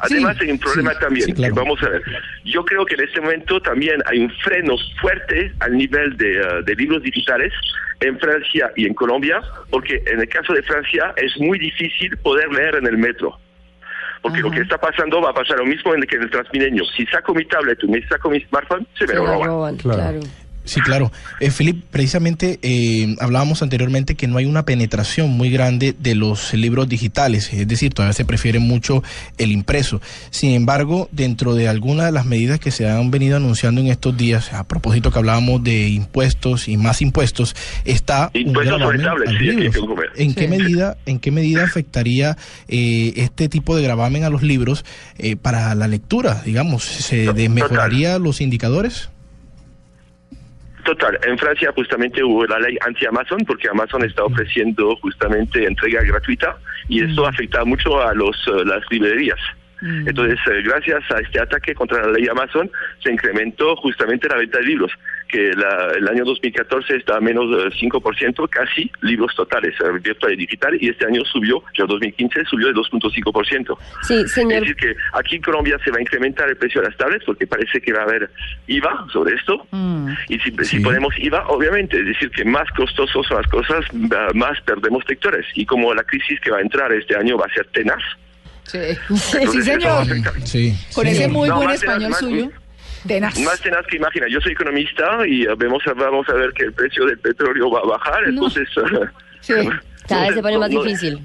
Además 0.00 0.36
hay 0.40 0.50
un 0.50 0.58
problema 0.58 0.92
sí, 0.92 0.98
también, 1.00 1.26
sí, 1.26 1.32
claro. 1.32 1.54
que 1.54 1.60
vamos 1.60 1.82
a 1.82 1.88
ver. 1.88 2.02
Yo 2.44 2.64
creo 2.64 2.84
que 2.84 2.94
en 2.94 3.02
este 3.02 3.20
momento 3.20 3.60
también 3.60 4.02
hay 4.06 4.20
un 4.20 4.30
freno 4.42 4.74
fuerte 5.00 5.52
al 5.60 5.76
nivel 5.76 6.16
de, 6.16 6.40
eh, 6.40 6.62
de 6.64 6.74
libros 6.76 7.02
digitales 7.02 7.52
en 8.00 8.18
Francia 8.18 8.70
y 8.76 8.86
en 8.86 8.94
Colombia, 8.94 9.40
porque 9.70 10.02
en 10.06 10.20
el 10.20 10.28
caso 10.28 10.52
de 10.52 10.62
Francia 10.62 11.12
es 11.16 11.36
muy 11.38 11.58
difícil 11.58 12.16
poder 12.18 12.50
leer 12.52 12.76
en 12.76 12.86
el 12.86 12.98
metro. 12.98 13.38
Porque 14.22 14.40
lo 14.40 14.50
que 14.50 14.60
está 14.60 14.78
pasando 14.78 15.20
va 15.22 15.30
a 15.30 15.34
pasar 15.34 15.58
lo 15.58 15.66
mismo 15.66 15.94
en 15.94 16.00
el 16.02 16.06
que 16.08 16.16
en 16.16 16.22
el 16.22 16.30
Transmilenio. 16.30 16.84
Si 16.96 17.06
saco 17.06 17.34
mi 17.34 17.44
tablet 17.44 17.82
o 17.84 17.86
me 17.86 18.04
saco 18.08 18.30
mi 18.30 18.40
smartphone, 18.40 18.86
se 18.98 19.04
me 19.04 19.12
se 19.12 19.14
lo 19.16 19.26
roban. 19.26 19.46
roban, 19.46 19.76
Claro. 19.76 19.98
claro. 19.98 20.20
Sí, 20.68 20.80
claro. 20.82 21.10
Eh, 21.40 21.50
Philip, 21.50 21.82
precisamente 21.90 22.58
eh, 22.62 23.16
hablábamos 23.20 23.62
anteriormente 23.62 24.14
que 24.14 24.26
no 24.26 24.36
hay 24.38 24.44
una 24.44 24.64
penetración 24.64 25.30
muy 25.30 25.50
grande 25.50 25.94
de 25.98 26.14
los 26.14 26.52
libros 26.52 26.88
digitales, 26.88 27.52
es 27.52 27.66
decir, 27.66 27.94
todavía 27.94 28.12
se 28.12 28.24
prefiere 28.24 28.58
mucho 28.58 29.02
el 29.38 29.50
impreso. 29.50 30.00
Sin 30.30 30.50
embargo, 30.50 31.08
dentro 31.10 31.54
de 31.54 31.68
algunas 31.68 32.06
de 32.06 32.12
las 32.12 32.26
medidas 32.26 32.60
que 32.60 32.70
se 32.70 32.88
han 32.88 33.10
venido 33.10 33.36
anunciando 33.38 33.80
en 33.80 33.86
estos 33.86 34.16
días, 34.16 34.52
a 34.52 34.64
propósito 34.68 35.10
que 35.10 35.18
hablábamos 35.18 35.64
de 35.64 35.88
impuestos 35.88 36.68
y 36.68 36.76
más 36.76 37.00
impuestos, 37.00 37.56
está 37.84 38.30
Impuestos 38.34 38.80
sobre 38.80 38.98
tablets, 38.98 39.30
sí, 39.38 39.48
aquí. 39.50 39.66
¿En 40.16 40.30
Sí. 40.30 40.34
qué 40.34 40.48
medida, 40.48 40.96
en 41.06 41.18
qué 41.18 41.30
medida 41.30 41.64
afectaría 41.64 42.36
eh, 42.68 43.14
este 43.16 43.48
tipo 43.48 43.74
de 43.76 43.82
gravamen 43.82 44.24
a 44.24 44.30
los 44.30 44.42
libros 44.42 44.84
eh, 45.16 45.36
para 45.36 45.74
la 45.74 45.88
lectura? 45.88 46.42
Digamos, 46.44 46.84
¿se 46.84 47.32
desmejoraría 47.32 48.18
los 48.18 48.40
indicadores? 48.40 49.08
Total, 50.88 51.18
en 51.22 51.36
Francia 51.36 51.70
justamente 51.74 52.24
hubo 52.24 52.46
la 52.46 52.58
ley 52.60 52.78
anti-Amazon 52.80 53.40
porque 53.46 53.68
Amazon 53.68 54.04
está 54.04 54.24
ofreciendo 54.24 54.96
justamente 55.02 55.66
entrega 55.66 56.02
gratuita 56.02 56.56
y 56.88 57.04
esto 57.04 57.26
afecta 57.26 57.62
mucho 57.66 58.00
a 58.00 58.14
los 58.14 58.34
eh, 58.46 58.64
las 58.64 58.82
librerías. 58.88 59.38
Entonces, 59.80 60.38
eh, 60.50 60.62
gracias 60.62 61.02
a 61.10 61.20
este 61.20 61.40
ataque 61.40 61.74
contra 61.74 62.04
la 62.04 62.12
ley 62.12 62.26
Amazon, 62.28 62.70
se 63.02 63.12
incrementó 63.12 63.76
justamente 63.76 64.28
la 64.28 64.36
venta 64.36 64.58
de 64.58 64.64
libros, 64.64 64.90
que 65.28 65.52
la- 65.54 65.92
el 65.96 66.08
año 66.08 66.24
2014 66.24 66.96
está 66.96 67.16
a 67.16 67.20
menos 67.20 67.50
de 67.50 67.70
5%, 67.78 68.48
casi 68.48 68.90
libros 69.02 69.34
totales, 69.36 69.74
eh, 69.80 69.98
virtual 70.02 70.32
y 70.32 70.36
digital, 70.36 70.76
y 70.80 70.88
este 70.88 71.06
año 71.06 71.22
subió, 71.24 71.62
ya 71.76 71.84
2015 71.86 72.44
subió 72.46 72.68
de 72.68 72.72
2.5%. 72.72 73.78
Sí, 74.02 74.14
Es 74.24 74.32
señor. 74.32 74.60
decir, 74.60 74.76
que 74.76 74.94
aquí 75.12 75.36
en 75.36 75.42
Colombia 75.42 75.78
se 75.84 75.90
va 75.90 75.98
a 75.98 76.02
incrementar 76.02 76.48
el 76.48 76.56
precio 76.56 76.80
de 76.80 76.88
las 76.88 76.96
tablets 76.96 77.24
porque 77.24 77.46
parece 77.46 77.80
que 77.80 77.92
va 77.92 78.00
a 78.00 78.04
haber 78.04 78.30
IVA 78.66 79.06
sobre 79.12 79.34
esto. 79.36 79.66
Mm. 79.70 80.12
Y 80.28 80.38
si, 80.40 80.50
Sí. 80.50 80.64
si 80.64 80.80
ponemos 80.80 81.14
IVA, 81.18 81.46
obviamente, 81.48 81.98
es 82.00 82.06
decir, 82.06 82.30
que 82.30 82.44
más 82.44 82.68
costosos 82.76 83.26
son 83.26 83.36
las 83.36 83.46
cosas, 83.48 83.84
más 84.34 84.60
perdemos 84.62 85.04
lectores. 85.08 85.46
Y 85.54 85.64
como 85.66 85.94
la 85.94 86.02
crisis 86.04 86.40
que 86.40 86.50
va 86.50 86.58
a 86.58 86.62
entrar 86.62 86.92
este 86.92 87.16
año 87.16 87.36
va 87.36 87.46
a 87.46 87.54
ser 87.54 87.66
tenaz, 87.68 88.02
Sí, 88.70 88.78
Entonces, 89.08 89.50
sí 89.52 89.62
señor. 89.62 90.06
Sí. 90.44 90.76
Con 90.94 91.04
señor. 91.04 91.06
ese 91.06 91.28
muy 91.28 91.48
No, 91.48 91.56
buen 91.56 91.68
más 91.68 91.82
español 91.82 92.10
más- 92.10 92.20
suyo. 92.20 92.50
Tenaz. 93.06 93.38
Más 93.40 93.60
tenaz 93.60 93.86
que 93.86 93.96
imagina. 93.96 94.26
Yo 94.30 94.40
soy 94.40 94.52
economista 94.52 95.26
y 95.26 95.42
eh, 95.44 95.48
vemos, 95.56 95.82
vamos 95.96 96.28
a 96.28 96.32
ver 96.34 96.52
que 96.52 96.64
el 96.64 96.72
precio 96.72 97.06
del 97.06 97.18
petróleo 97.18 97.70
va 97.70 97.80
a 97.80 97.86
bajar, 97.86 98.22
No. 98.24 98.28
entonces... 98.28 98.68
Sí. 99.40 99.54
Cada 100.08 100.26
vez 100.26 100.34
se 100.34 100.42
pone 100.42 100.58
más 100.58 100.68
difícil. 100.68 101.20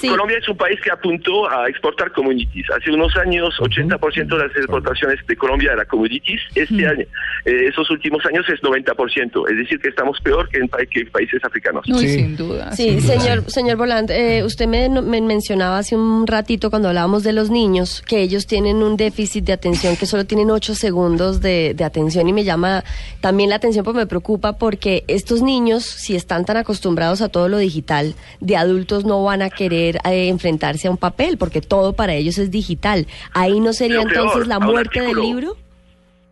Sí. 0.00 0.08
Colombia 0.08 0.38
es 0.38 0.48
un 0.48 0.56
país 0.56 0.78
que 0.82 0.90
apuntó 0.92 1.50
a 1.50 1.68
exportar 1.68 2.12
commodities. 2.12 2.66
Hace 2.70 2.90
unos 2.92 3.16
años, 3.16 3.54
80% 3.58 4.28
de 4.28 4.38
las 4.46 4.56
exportaciones 4.56 5.18
de 5.26 5.36
Colombia 5.36 5.72
era 5.72 5.84
commodities. 5.84 6.40
Este 6.54 6.86
año, 6.86 7.04
eh, 7.44 7.66
esos 7.68 7.90
últimos 7.90 8.24
años 8.26 8.46
es 8.48 8.60
90%. 8.62 9.48
Es 9.50 9.56
decir, 9.56 9.80
que 9.80 9.88
estamos 9.88 10.20
peor 10.20 10.48
que 10.50 10.58
en, 10.58 10.68
pa- 10.68 10.78
que 10.88 11.04
países 11.06 11.42
africanos. 11.44 11.84
No, 11.88 11.98
Sí. 11.98 12.08
sin 12.10 12.36
duda. 12.36 12.70
Sí, 12.72 13.00
sin 13.00 13.00
duda. 13.00 13.20
señor, 13.20 13.50
señor 13.50 13.76
Volant, 13.76 14.10
eh, 14.10 14.44
usted 14.44 14.66
me, 14.68 14.88
mencionaba 15.20 15.78
hace 15.78 15.96
un 15.96 16.26
ratito 16.26 16.70
cuando 16.70 16.88
hablábamos 16.88 17.24
de 17.24 17.32
los 17.32 17.50
niños 17.50 18.02
que 18.06 18.20
ellos 18.20 18.46
tienen 18.46 18.82
un 18.82 18.96
déficit 18.96 19.44
de 19.44 19.52
atención, 19.52 19.96
que 19.96 20.06
solo 20.06 20.24
tienen 20.26 20.50
ocho 20.50 20.74
segundos 20.76 21.40
de, 21.40 21.74
de 21.74 21.84
atención 21.84 22.28
y 22.28 22.32
me 22.32 22.44
llama 22.44 22.84
también 23.20 23.50
la 23.50 23.56
atención 23.56 23.84
porque 23.84 23.98
me 23.98 24.06
preocupa 24.06 24.58
porque 24.58 25.02
estos 25.08 25.42
niños, 25.42 25.84
si 25.84 26.14
están 26.14 26.44
tan 26.44 26.56
acostumbrados 26.56 27.20
a 27.20 27.28
todo 27.28 27.48
lo 27.48 27.58
digital, 27.58 28.14
de 28.40 28.56
adultos 28.56 29.04
no 29.04 29.24
van 29.24 29.42
a 29.42 29.50
querer 29.50 29.87
eh, 29.96 30.28
enfrentarse 30.28 30.88
a 30.88 30.90
un 30.90 30.96
papel 30.96 31.38
porque 31.38 31.60
todo 31.60 31.92
para 31.94 32.14
ellos 32.14 32.38
es 32.38 32.50
digital. 32.50 33.06
Ahí 33.32 33.60
no 33.60 33.72
sería 33.72 34.02
peor, 34.02 34.12
entonces 34.26 34.46
la 34.48 34.58
muerte 34.72 35.00
del 35.00 35.16
libro. 35.22 35.56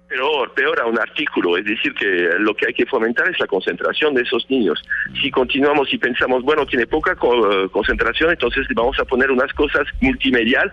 Peor, 0.09 0.53
peor 0.55 0.81
a 0.81 0.87
un 0.87 0.99
artículo, 1.01 1.57
es 1.57 1.65
decir, 1.65 1.93
que 1.95 2.07
lo 2.39 2.55
que 2.55 2.67
hay 2.69 2.75
que 2.75 2.87
fomentar 2.87 3.29
es 3.29 3.41
la 3.41 3.49
concentración 3.49 4.15
de 4.15 4.23
esos 4.23 4.49
niños. 4.49 4.81
Si 5.21 5.33
continuamos 5.33 5.93
y 5.93 5.99
pensamos, 5.99 6.45
bueno, 6.45 6.65
tiene 6.65 6.87
poca 6.87 7.17
co- 7.17 7.69
concentración, 7.73 8.31
entonces 8.31 8.67
vamos 8.73 8.97
a 9.01 9.05
poner 9.05 9.33
unas 9.33 9.53
cosas 9.53 9.83
multimedial 10.01 10.73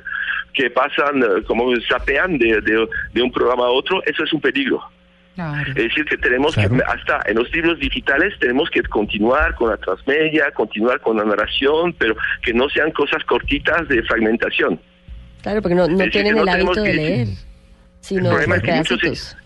que 0.53 0.69
pasan, 0.69 1.23
eh, 1.23 1.43
como 1.47 1.73
zapean 1.89 2.37
de, 2.37 2.61
de- 2.61 2.87
de 3.11 3.21
un 3.23 3.31
programa 3.31 3.65
a 3.65 3.69
otro, 3.71 4.03
eso 4.05 4.23
es 4.23 4.31
un 4.33 4.39
peligro. 4.39 4.79
Claro. 5.35 5.69
Es 5.69 5.75
decir, 5.75 6.05
que 6.05 6.17
tenemos 6.17 6.53
Claro. 6.53 6.75
que, 6.77 6.83
hasta 6.83 7.21
en 7.25 7.37
los 7.37 7.51
libros 7.51 7.79
digitales, 7.79 8.33
tenemos 8.39 8.69
que 8.69 8.83
continuar 8.83 9.55
con 9.55 9.69
la 9.71 9.77
transmedia, 9.77 10.51
continuar 10.51 10.99
con 11.01 11.17
la 11.17 11.25
narración, 11.25 11.93
pero 11.97 12.15
que 12.43 12.53
no 12.53 12.69
sean 12.69 12.91
cosas 12.91 13.23
cortitas 13.23 13.87
de 13.87 14.03
fragmentación. 14.03 14.79
Claro, 15.41 15.61
porque 15.61 15.75
no, 15.75 15.87
no 15.87 16.09
tienen 16.09 16.35
no 16.35 16.43
el 16.43 16.49
hábito 16.49 16.71
tenemos 16.73 16.75
de 16.77 16.83
que- 16.83 16.93
leer, 16.95 17.27
sino 17.99 18.29
problema 18.29 18.55
por 18.55 18.69
es 18.69 18.87
que 18.87 18.95
muchos. 18.95 19.37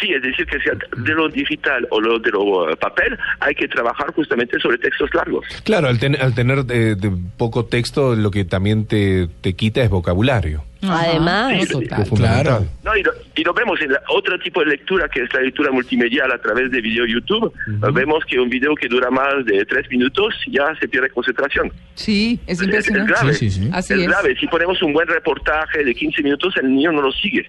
Sí, 0.00 0.12
es 0.12 0.20
decir, 0.22 0.44
que 0.46 0.58
sea 0.60 0.72
de 0.74 1.14
lo 1.14 1.28
digital 1.28 1.86
o 1.90 2.00
lo 2.00 2.18
de 2.18 2.30
lo 2.30 2.70
eh, 2.70 2.76
papel, 2.76 3.16
hay 3.40 3.54
que 3.54 3.66
trabajar 3.68 4.12
justamente 4.14 4.58
sobre 4.60 4.76
textos 4.78 5.08
largos. 5.14 5.44
Claro, 5.64 5.88
al, 5.88 5.98
ten- 5.98 6.20
al 6.20 6.34
tener 6.34 6.58
eh, 6.68 6.94
de 6.96 7.10
poco 7.38 7.64
texto, 7.64 8.14
lo 8.14 8.30
que 8.30 8.44
también 8.44 8.86
te, 8.86 9.28
te 9.40 9.54
quita 9.54 9.82
es 9.82 9.88
vocabulario. 9.90 10.64
Además. 10.82 11.66
Sí. 11.66 11.86
Claro. 12.14 12.64
No, 12.84 12.96
y, 12.96 13.02
lo, 13.02 13.10
y 13.34 13.42
lo 13.42 13.54
vemos 13.54 13.80
en 13.80 13.92
la- 13.92 14.02
otro 14.08 14.38
tipo 14.38 14.60
de 14.60 14.66
lectura, 14.66 15.08
que 15.08 15.22
es 15.22 15.32
la 15.32 15.40
lectura 15.40 15.70
multimedial 15.70 16.30
a 16.30 16.38
través 16.38 16.70
de 16.70 16.80
video 16.80 17.06
YouTube. 17.06 17.52
Vemos 17.92 18.24
que 18.26 18.38
un 18.38 18.48
video 18.50 18.74
que 18.74 18.88
dura 18.88 19.10
más 19.10 19.44
de 19.46 19.64
tres 19.64 19.88
minutos 19.90 20.34
ya 20.48 20.74
se 20.78 20.88
pierde 20.88 21.08
concentración. 21.10 21.72
Sí, 21.94 22.38
es 22.46 22.58
Es, 22.58 22.60
es 22.60 22.64
impresionante. 22.66 23.12
grave. 23.12 23.34
Sí, 23.34 23.50
sí, 23.50 23.62
sí. 23.64 23.70
Así 23.72 23.94
es 23.94 24.00
es. 24.00 24.06
grave. 24.08 24.36
Si 24.38 24.46
ponemos 24.46 24.80
un 24.82 24.92
buen 24.92 25.08
reportaje 25.08 25.82
de 25.84 25.94
15 25.94 26.22
minutos, 26.22 26.54
el 26.58 26.72
niño 26.72 26.92
no 26.92 27.02
lo 27.02 27.12
sigue. 27.12 27.48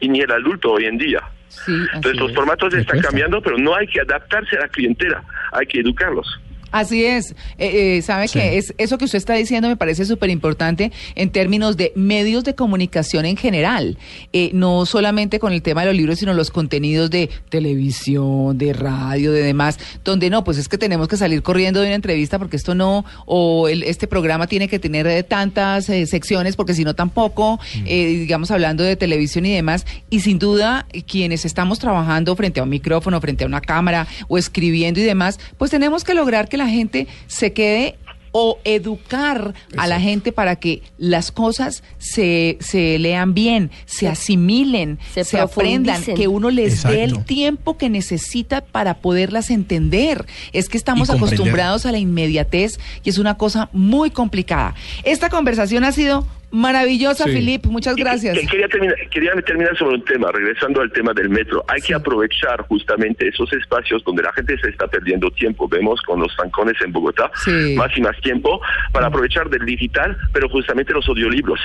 Y 0.00 0.08
ni 0.08 0.20
el 0.20 0.30
adulto 0.30 0.72
hoy 0.72 0.86
en 0.86 0.96
día. 0.96 1.20
Sí, 1.50 1.72
Entonces 1.94 2.20
los 2.20 2.32
formatos 2.32 2.72
están 2.74 3.00
cambiando, 3.00 3.42
pero 3.42 3.58
no 3.58 3.74
hay 3.74 3.86
que 3.88 4.00
adaptarse 4.00 4.56
a 4.56 4.60
la 4.60 4.68
clientela, 4.68 5.22
hay 5.52 5.66
que 5.66 5.80
educarlos. 5.80 6.40
Así 6.70 7.04
es. 7.04 7.32
Eh, 7.58 7.96
eh, 7.98 8.02
Sabe 8.02 8.28
Sí. 8.28 8.38
que 8.38 8.58
es 8.58 8.74
eso 8.78 8.98
que 8.98 9.04
usted 9.04 9.18
está 9.18 9.34
diciendo 9.34 9.68
me 9.68 9.76
parece 9.76 10.04
súper 10.04 10.30
importante 10.30 10.92
en 11.14 11.30
términos 11.30 11.76
de 11.76 11.92
medios 11.96 12.44
de 12.44 12.54
comunicación 12.54 13.24
en 13.26 13.36
general. 13.36 13.98
Eh, 14.32 14.50
no 14.52 14.86
solamente 14.86 15.38
con 15.38 15.52
el 15.52 15.62
tema 15.62 15.80
de 15.82 15.88
los 15.88 15.96
libros, 15.96 16.18
sino 16.18 16.32
los 16.34 16.50
contenidos 16.50 17.10
de 17.10 17.28
televisión, 17.48 18.58
de 18.58 18.72
radio, 18.72 19.32
de 19.32 19.42
demás, 19.42 19.78
donde 20.04 20.30
no, 20.30 20.44
pues 20.44 20.58
es 20.58 20.68
que 20.68 20.78
tenemos 20.78 21.08
que 21.08 21.16
salir 21.16 21.42
corriendo 21.42 21.80
de 21.80 21.86
una 21.86 21.94
entrevista 21.94 22.38
porque 22.38 22.56
esto 22.56 22.74
no, 22.74 23.04
o 23.26 23.68
el- 23.68 23.82
este 23.84 24.06
programa 24.06 24.46
tiene 24.46 24.68
que 24.68 24.78
tener 24.78 25.06
eh, 25.06 25.22
tantas 25.22 25.88
eh, 25.88 26.06
secciones 26.06 26.56
porque 26.56 26.74
si 26.74 26.84
no 26.84 26.94
tampoco, 26.94 27.58
eh, 27.86 28.06
digamos, 28.06 28.50
hablando 28.50 28.82
de 28.84 28.96
televisión 28.96 29.46
y 29.46 29.52
demás. 29.54 29.86
Y 30.10 30.20
sin 30.20 30.38
duda, 30.38 30.86
quienes 31.06 31.44
estamos 31.44 31.78
trabajando 31.78 32.36
frente 32.36 32.60
a 32.60 32.62
un 32.64 32.68
micrófono, 32.68 33.20
frente 33.20 33.44
a 33.44 33.46
una 33.46 33.60
cámara 33.60 34.06
o 34.28 34.38
escribiendo 34.38 35.00
y 35.00 35.04
demás, 35.04 35.38
pues 35.58 35.70
tenemos 35.70 36.04
que 36.04 36.14
lograr 36.14 36.48
que 36.48 36.56
la 36.60 36.68
gente 36.68 37.06
se 37.26 37.52
quede 37.52 37.96
o 38.32 38.58
educar 38.64 39.54
a 39.76 39.86
la 39.86 40.00
gente 40.00 40.32
para 40.32 40.56
que 40.56 40.82
las 40.98 41.32
cosas 41.32 41.82
se, 41.98 42.58
se 42.60 42.98
lean 42.98 43.34
bien, 43.34 43.70
se 43.86 44.08
asimilen, 44.08 44.98
se 45.12 45.24
se, 45.24 45.40
aprendan, 45.40 46.02
que 46.02 46.28
uno 46.28 46.50
les 46.50 46.82
dé 46.84 47.04
el 47.04 47.24
tiempo 47.24 47.76
que 47.76 47.88
necesita 47.88 48.60
para 48.60 48.98
poderlas 48.98 49.50
entender. 49.50 50.26
Es 50.52 50.68
que 50.68 50.78
estamos 50.78 51.10
acostumbrados 51.10 51.86
a 51.86 51.92
la 51.92 51.98
inmediatez 51.98 52.78
y 53.02 53.10
es 53.10 53.18
una 53.18 53.36
cosa 53.36 53.68
muy 53.72 54.10
complicada. 54.10 54.74
Esta 55.02 55.28
conversación 55.28 55.84
ha 55.84 55.92
sido 55.92 56.26
maravillosa, 56.50 57.24
Sí. 57.24 57.32
Filip. 57.32 57.66
Muchas 57.66 57.96
Y 57.96 58.00
gracias. 58.02 58.38
que- 58.38 58.46
Quería 58.46 58.68
terminar, 58.68 58.96
quería 59.10 59.32
terminar 59.42 59.76
sobre 59.76 59.96
un 59.96 60.04
tema, 60.04 60.30
regresando 60.32 60.80
al 60.80 60.90
tema 60.92 61.12
del 61.14 61.28
metro. 61.30 61.64
Hay 61.68 61.80
que 61.80 61.94
aprovechar 61.94 62.62
justamente 62.62 63.28
esos 63.28 63.52
espacios 63.52 64.02
donde 64.04 64.22
la 64.22 64.32
gente 64.32 64.58
se 64.58 64.68
está 64.70 64.86
perdiendo 64.88 65.30
tiempo. 65.30 65.68
Vemos 65.68 66.00
con 66.02 66.20
los 66.20 66.34
zancones 66.36 66.74
en 66.84 66.92
Bogotá, 66.92 67.30
Sí. 67.44 67.74
más 67.76 67.96
y 67.96 68.00
más 68.00 68.16
tiempo, 68.20 68.60
para 68.92 69.06
aprovechar 69.06 69.48
del 69.48 69.64
digital, 69.64 70.16
pero 70.32 70.48
justamente 70.48 70.92
los 70.92 71.08
audiolibros, 71.08 71.60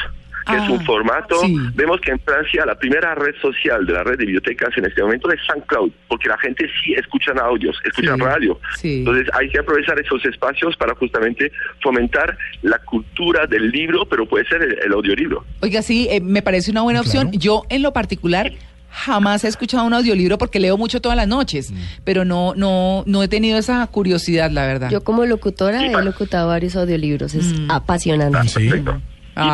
que 0.46 0.54
Ah, 0.54 0.64
es 0.64 0.70
un 0.70 0.86
formato. 0.86 1.40
sí. 1.42 1.56
Vemos 1.74 2.00
que 2.02 2.12
en 2.12 2.20
Francia 2.20 2.66
la 2.66 2.75
primera 2.78 3.16
red 3.16 3.34
social 3.42 3.86
de 3.86 3.94
la 3.94 4.04
red 4.04 4.18
de 4.18 4.25
bibliotecas 4.25 4.70
en 4.78 4.86
este 4.86 5.02
momento 5.02 5.32
es 5.32 5.40
SoundCloud, 5.48 5.92
porque 6.08 6.30
la 6.30 6.38
gente 6.38 6.68
sí 6.84 6.94
escuchan 6.94 7.40
audios, 7.40 7.75
escuchan 7.84 8.18
Sí, 8.18 8.22
radio. 8.24 8.60
sí. 8.78 9.00
Entonces 9.00 9.28
hay 9.34 9.50
que 9.50 9.60
aprovechar 9.60 10.00
esos 10.00 10.24
espacios 10.25 10.75
para 10.78 10.94
justamente 10.96 11.52
fomentar 11.82 12.38
la 12.62 12.78
cultura 12.80 13.46
del 13.48 13.70
libro, 13.72 14.06
pero 14.08 14.28
puede 14.28 14.46
ser 14.48 14.62
el, 14.62 14.78
el 14.86 14.94
audiolibro. 14.94 15.44
Oiga, 15.62 15.82
sí, 15.82 16.08
eh, 16.10 16.22
me 16.22 16.42
parece 16.42 16.72
una 16.72 16.82
buena 16.84 17.02
Claro. 17.02 17.20
opción. 17.28 17.40
Yo, 17.42 17.64
en 17.70 17.82
lo 17.82 17.92
particular, 17.94 18.52
jamás 18.90 19.44
he 19.44 19.48
escuchado 19.50 19.86
un 19.86 19.94
audiolibro 19.94 20.38
porque 20.38 20.60
leo 20.60 20.78
mucho 20.78 21.02
todas 21.02 21.18
las 21.18 21.28
noches, 21.28 21.74
pero 22.06 22.24
no, 22.24 22.54
no, 22.56 23.04
no 23.06 23.24
he 23.24 23.28
tenido 23.28 23.58
esa 23.58 23.86
curiosidad, 23.88 24.52
la 24.52 24.66
verdad. 24.66 24.90
Yo 24.90 25.04
como 25.04 25.25
locutora 25.25 25.80
Sí, 25.80 25.86
he 25.88 26.02
locutado 26.04 26.48
varios 26.48 26.75
audiolibros, 26.75 27.34
es 27.36 27.60
Mm. 27.60 27.72
apasionante. 27.72 28.38
Ah, 28.38 29.00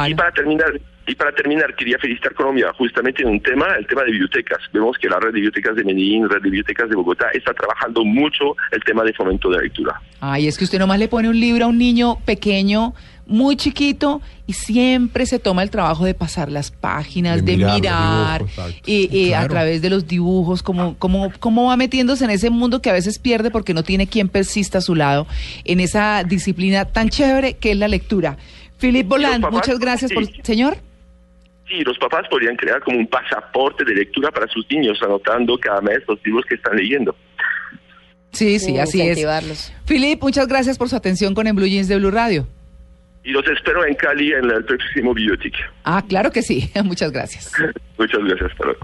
Y- 0.10 0.14
para 0.16 0.32
terminar, 0.32 0.80
y 1.08 1.16
para 1.16 1.32
terminar, 1.34 1.76
quería 1.76 1.98
felicitar 1.98 2.34
Colombia 2.34 2.72
justamente 2.78 3.24
en 3.24 3.30
un 3.30 3.42
tema, 3.42 3.66
el 3.78 3.88
tema 3.88 4.04
de 4.04 4.12
bibliotecas. 4.12 4.60
Vemos 4.72 4.98
que 4.98 5.10
la 5.10 5.20
red 5.20 5.30
de 5.30 5.34
bibliotecas 5.36 5.76
de 5.76 5.84
Medellín, 5.84 6.30
red 6.30 6.38
de 6.38 6.44
bibliotecas 6.44 6.90
de 6.90 6.96
Bogotá 6.96 7.28
está 7.34 7.54
trabajando 7.54 8.06
mucho 8.06 8.56
el 8.72 8.84
tema 8.84 9.04
de 9.04 9.14
fomento 9.14 9.50
de 9.50 9.58
la 9.58 9.64
lectura. 9.64 10.02
Ay, 10.20 10.48
es 10.48 10.58
que 10.58 10.64
usted 10.66 10.78
nomás 10.80 11.00
le 11.00 11.08
pone 11.08 11.28
un 11.30 11.40
libro 11.40 11.66
a 11.66 11.68
un 11.68 11.78
niño 11.80 12.18
pequeño, 12.26 12.94
muy 13.26 13.56
chiquito, 13.56 14.22
y 14.46 14.54
siempre 14.54 15.26
se 15.26 15.40
toma 15.40 15.64
el 15.64 15.70
trabajo 15.70 16.06
de 16.06 16.14
pasar 16.14 16.52
las 16.52 16.70
páginas, 16.70 17.44
De 17.46 17.58
de, 17.58 17.66
mirar 17.66 18.40
dibujos, 18.42 18.76
y, 18.86 19.16
y 19.18 19.34
a 19.34 19.48
través 19.48 19.82
de 19.82 19.90
los 19.90 20.06
dibujos, 20.06 20.62
cómo, 20.62 20.96
cómo, 21.00 21.32
cómo 21.40 21.68
va 21.68 21.78
metiéndose 21.78 22.26
en 22.26 22.30
ese 22.32 22.50
mundo 22.50 22.82
que 22.82 22.90
a 22.90 22.94
veces 22.94 23.20
pierde 23.20 23.50
porque 23.50 23.74
no 23.74 23.84
tiene 23.84 24.08
quien 24.08 24.28
persista 24.28 24.80
a 24.80 24.82
su 24.82 24.96
lado, 24.96 25.28
en 25.64 25.80
esa 25.80 26.24
disciplina 26.24 26.86
tan 26.86 27.10
chévere 27.10 27.56
que 27.56 27.72
es 27.72 27.78
la 27.78 27.88
lectura. 27.88 28.38
Philip 28.82 29.08
Boland, 29.08 29.50
muchas 29.52 29.80
gracias 29.80 30.12
por... 30.12 30.26
Sí. 30.26 30.42
Señor. 30.44 30.76
Sí, 31.68 31.84
los 31.86 31.98
papás 32.00 32.28
podrían 32.30 32.58
crear 32.58 32.82
como 32.82 32.98
un 32.98 33.08
pasaporte 33.08 33.86
de 33.86 33.94
lectura 33.94 34.32
para 34.32 34.48
sus 34.48 34.70
niños, 34.70 35.00
anotando 35.02 35.58
cada 35.58 35.80
mes 35.80 36.00
los 36.08 36.20
libros 36.26 36.44
que 36.46 36.56
están 36.56 36.76
leyendo. 36.76 37.16
Sí, 38.32 38.60
sí, 38.60 38.78
así 38.78 39.02
es. 39.02 39.74
Philip, 39.86 40.22
muchas 40.22 40.48
gracias 40.48 40.78
por 40.78 40.90
su 40.90 40.96
atención 40.96 41.34
con 41.34 41.48
En 41.48 41.56
Blue 41.56 41.68
Jeans 41.68 41.88
de 41.88 41.98
Blue 41.98 42.12
Radio. 42.12 42.48
Y 43.24 43.32
los 43.32 43.48
espero 43.48 43.86
en 43.86 43.94
Cali 43.94 44.34
en 44.34 44.50
el 44.50 44.66
próximo 44.66 45.14
Biblioteca. 45.14 45.60
Ah, 45.84 46.04
claro 46.08 46.32
que 46.32 46.42
sí. 46.42 46.72
Muchas 46.84 47.12
gracias. 47.12 47.54
Muchas 47.98 48.20
gracias. 48.20 48.52
Hasta 48.52 48.66
luego. 48.66 48.80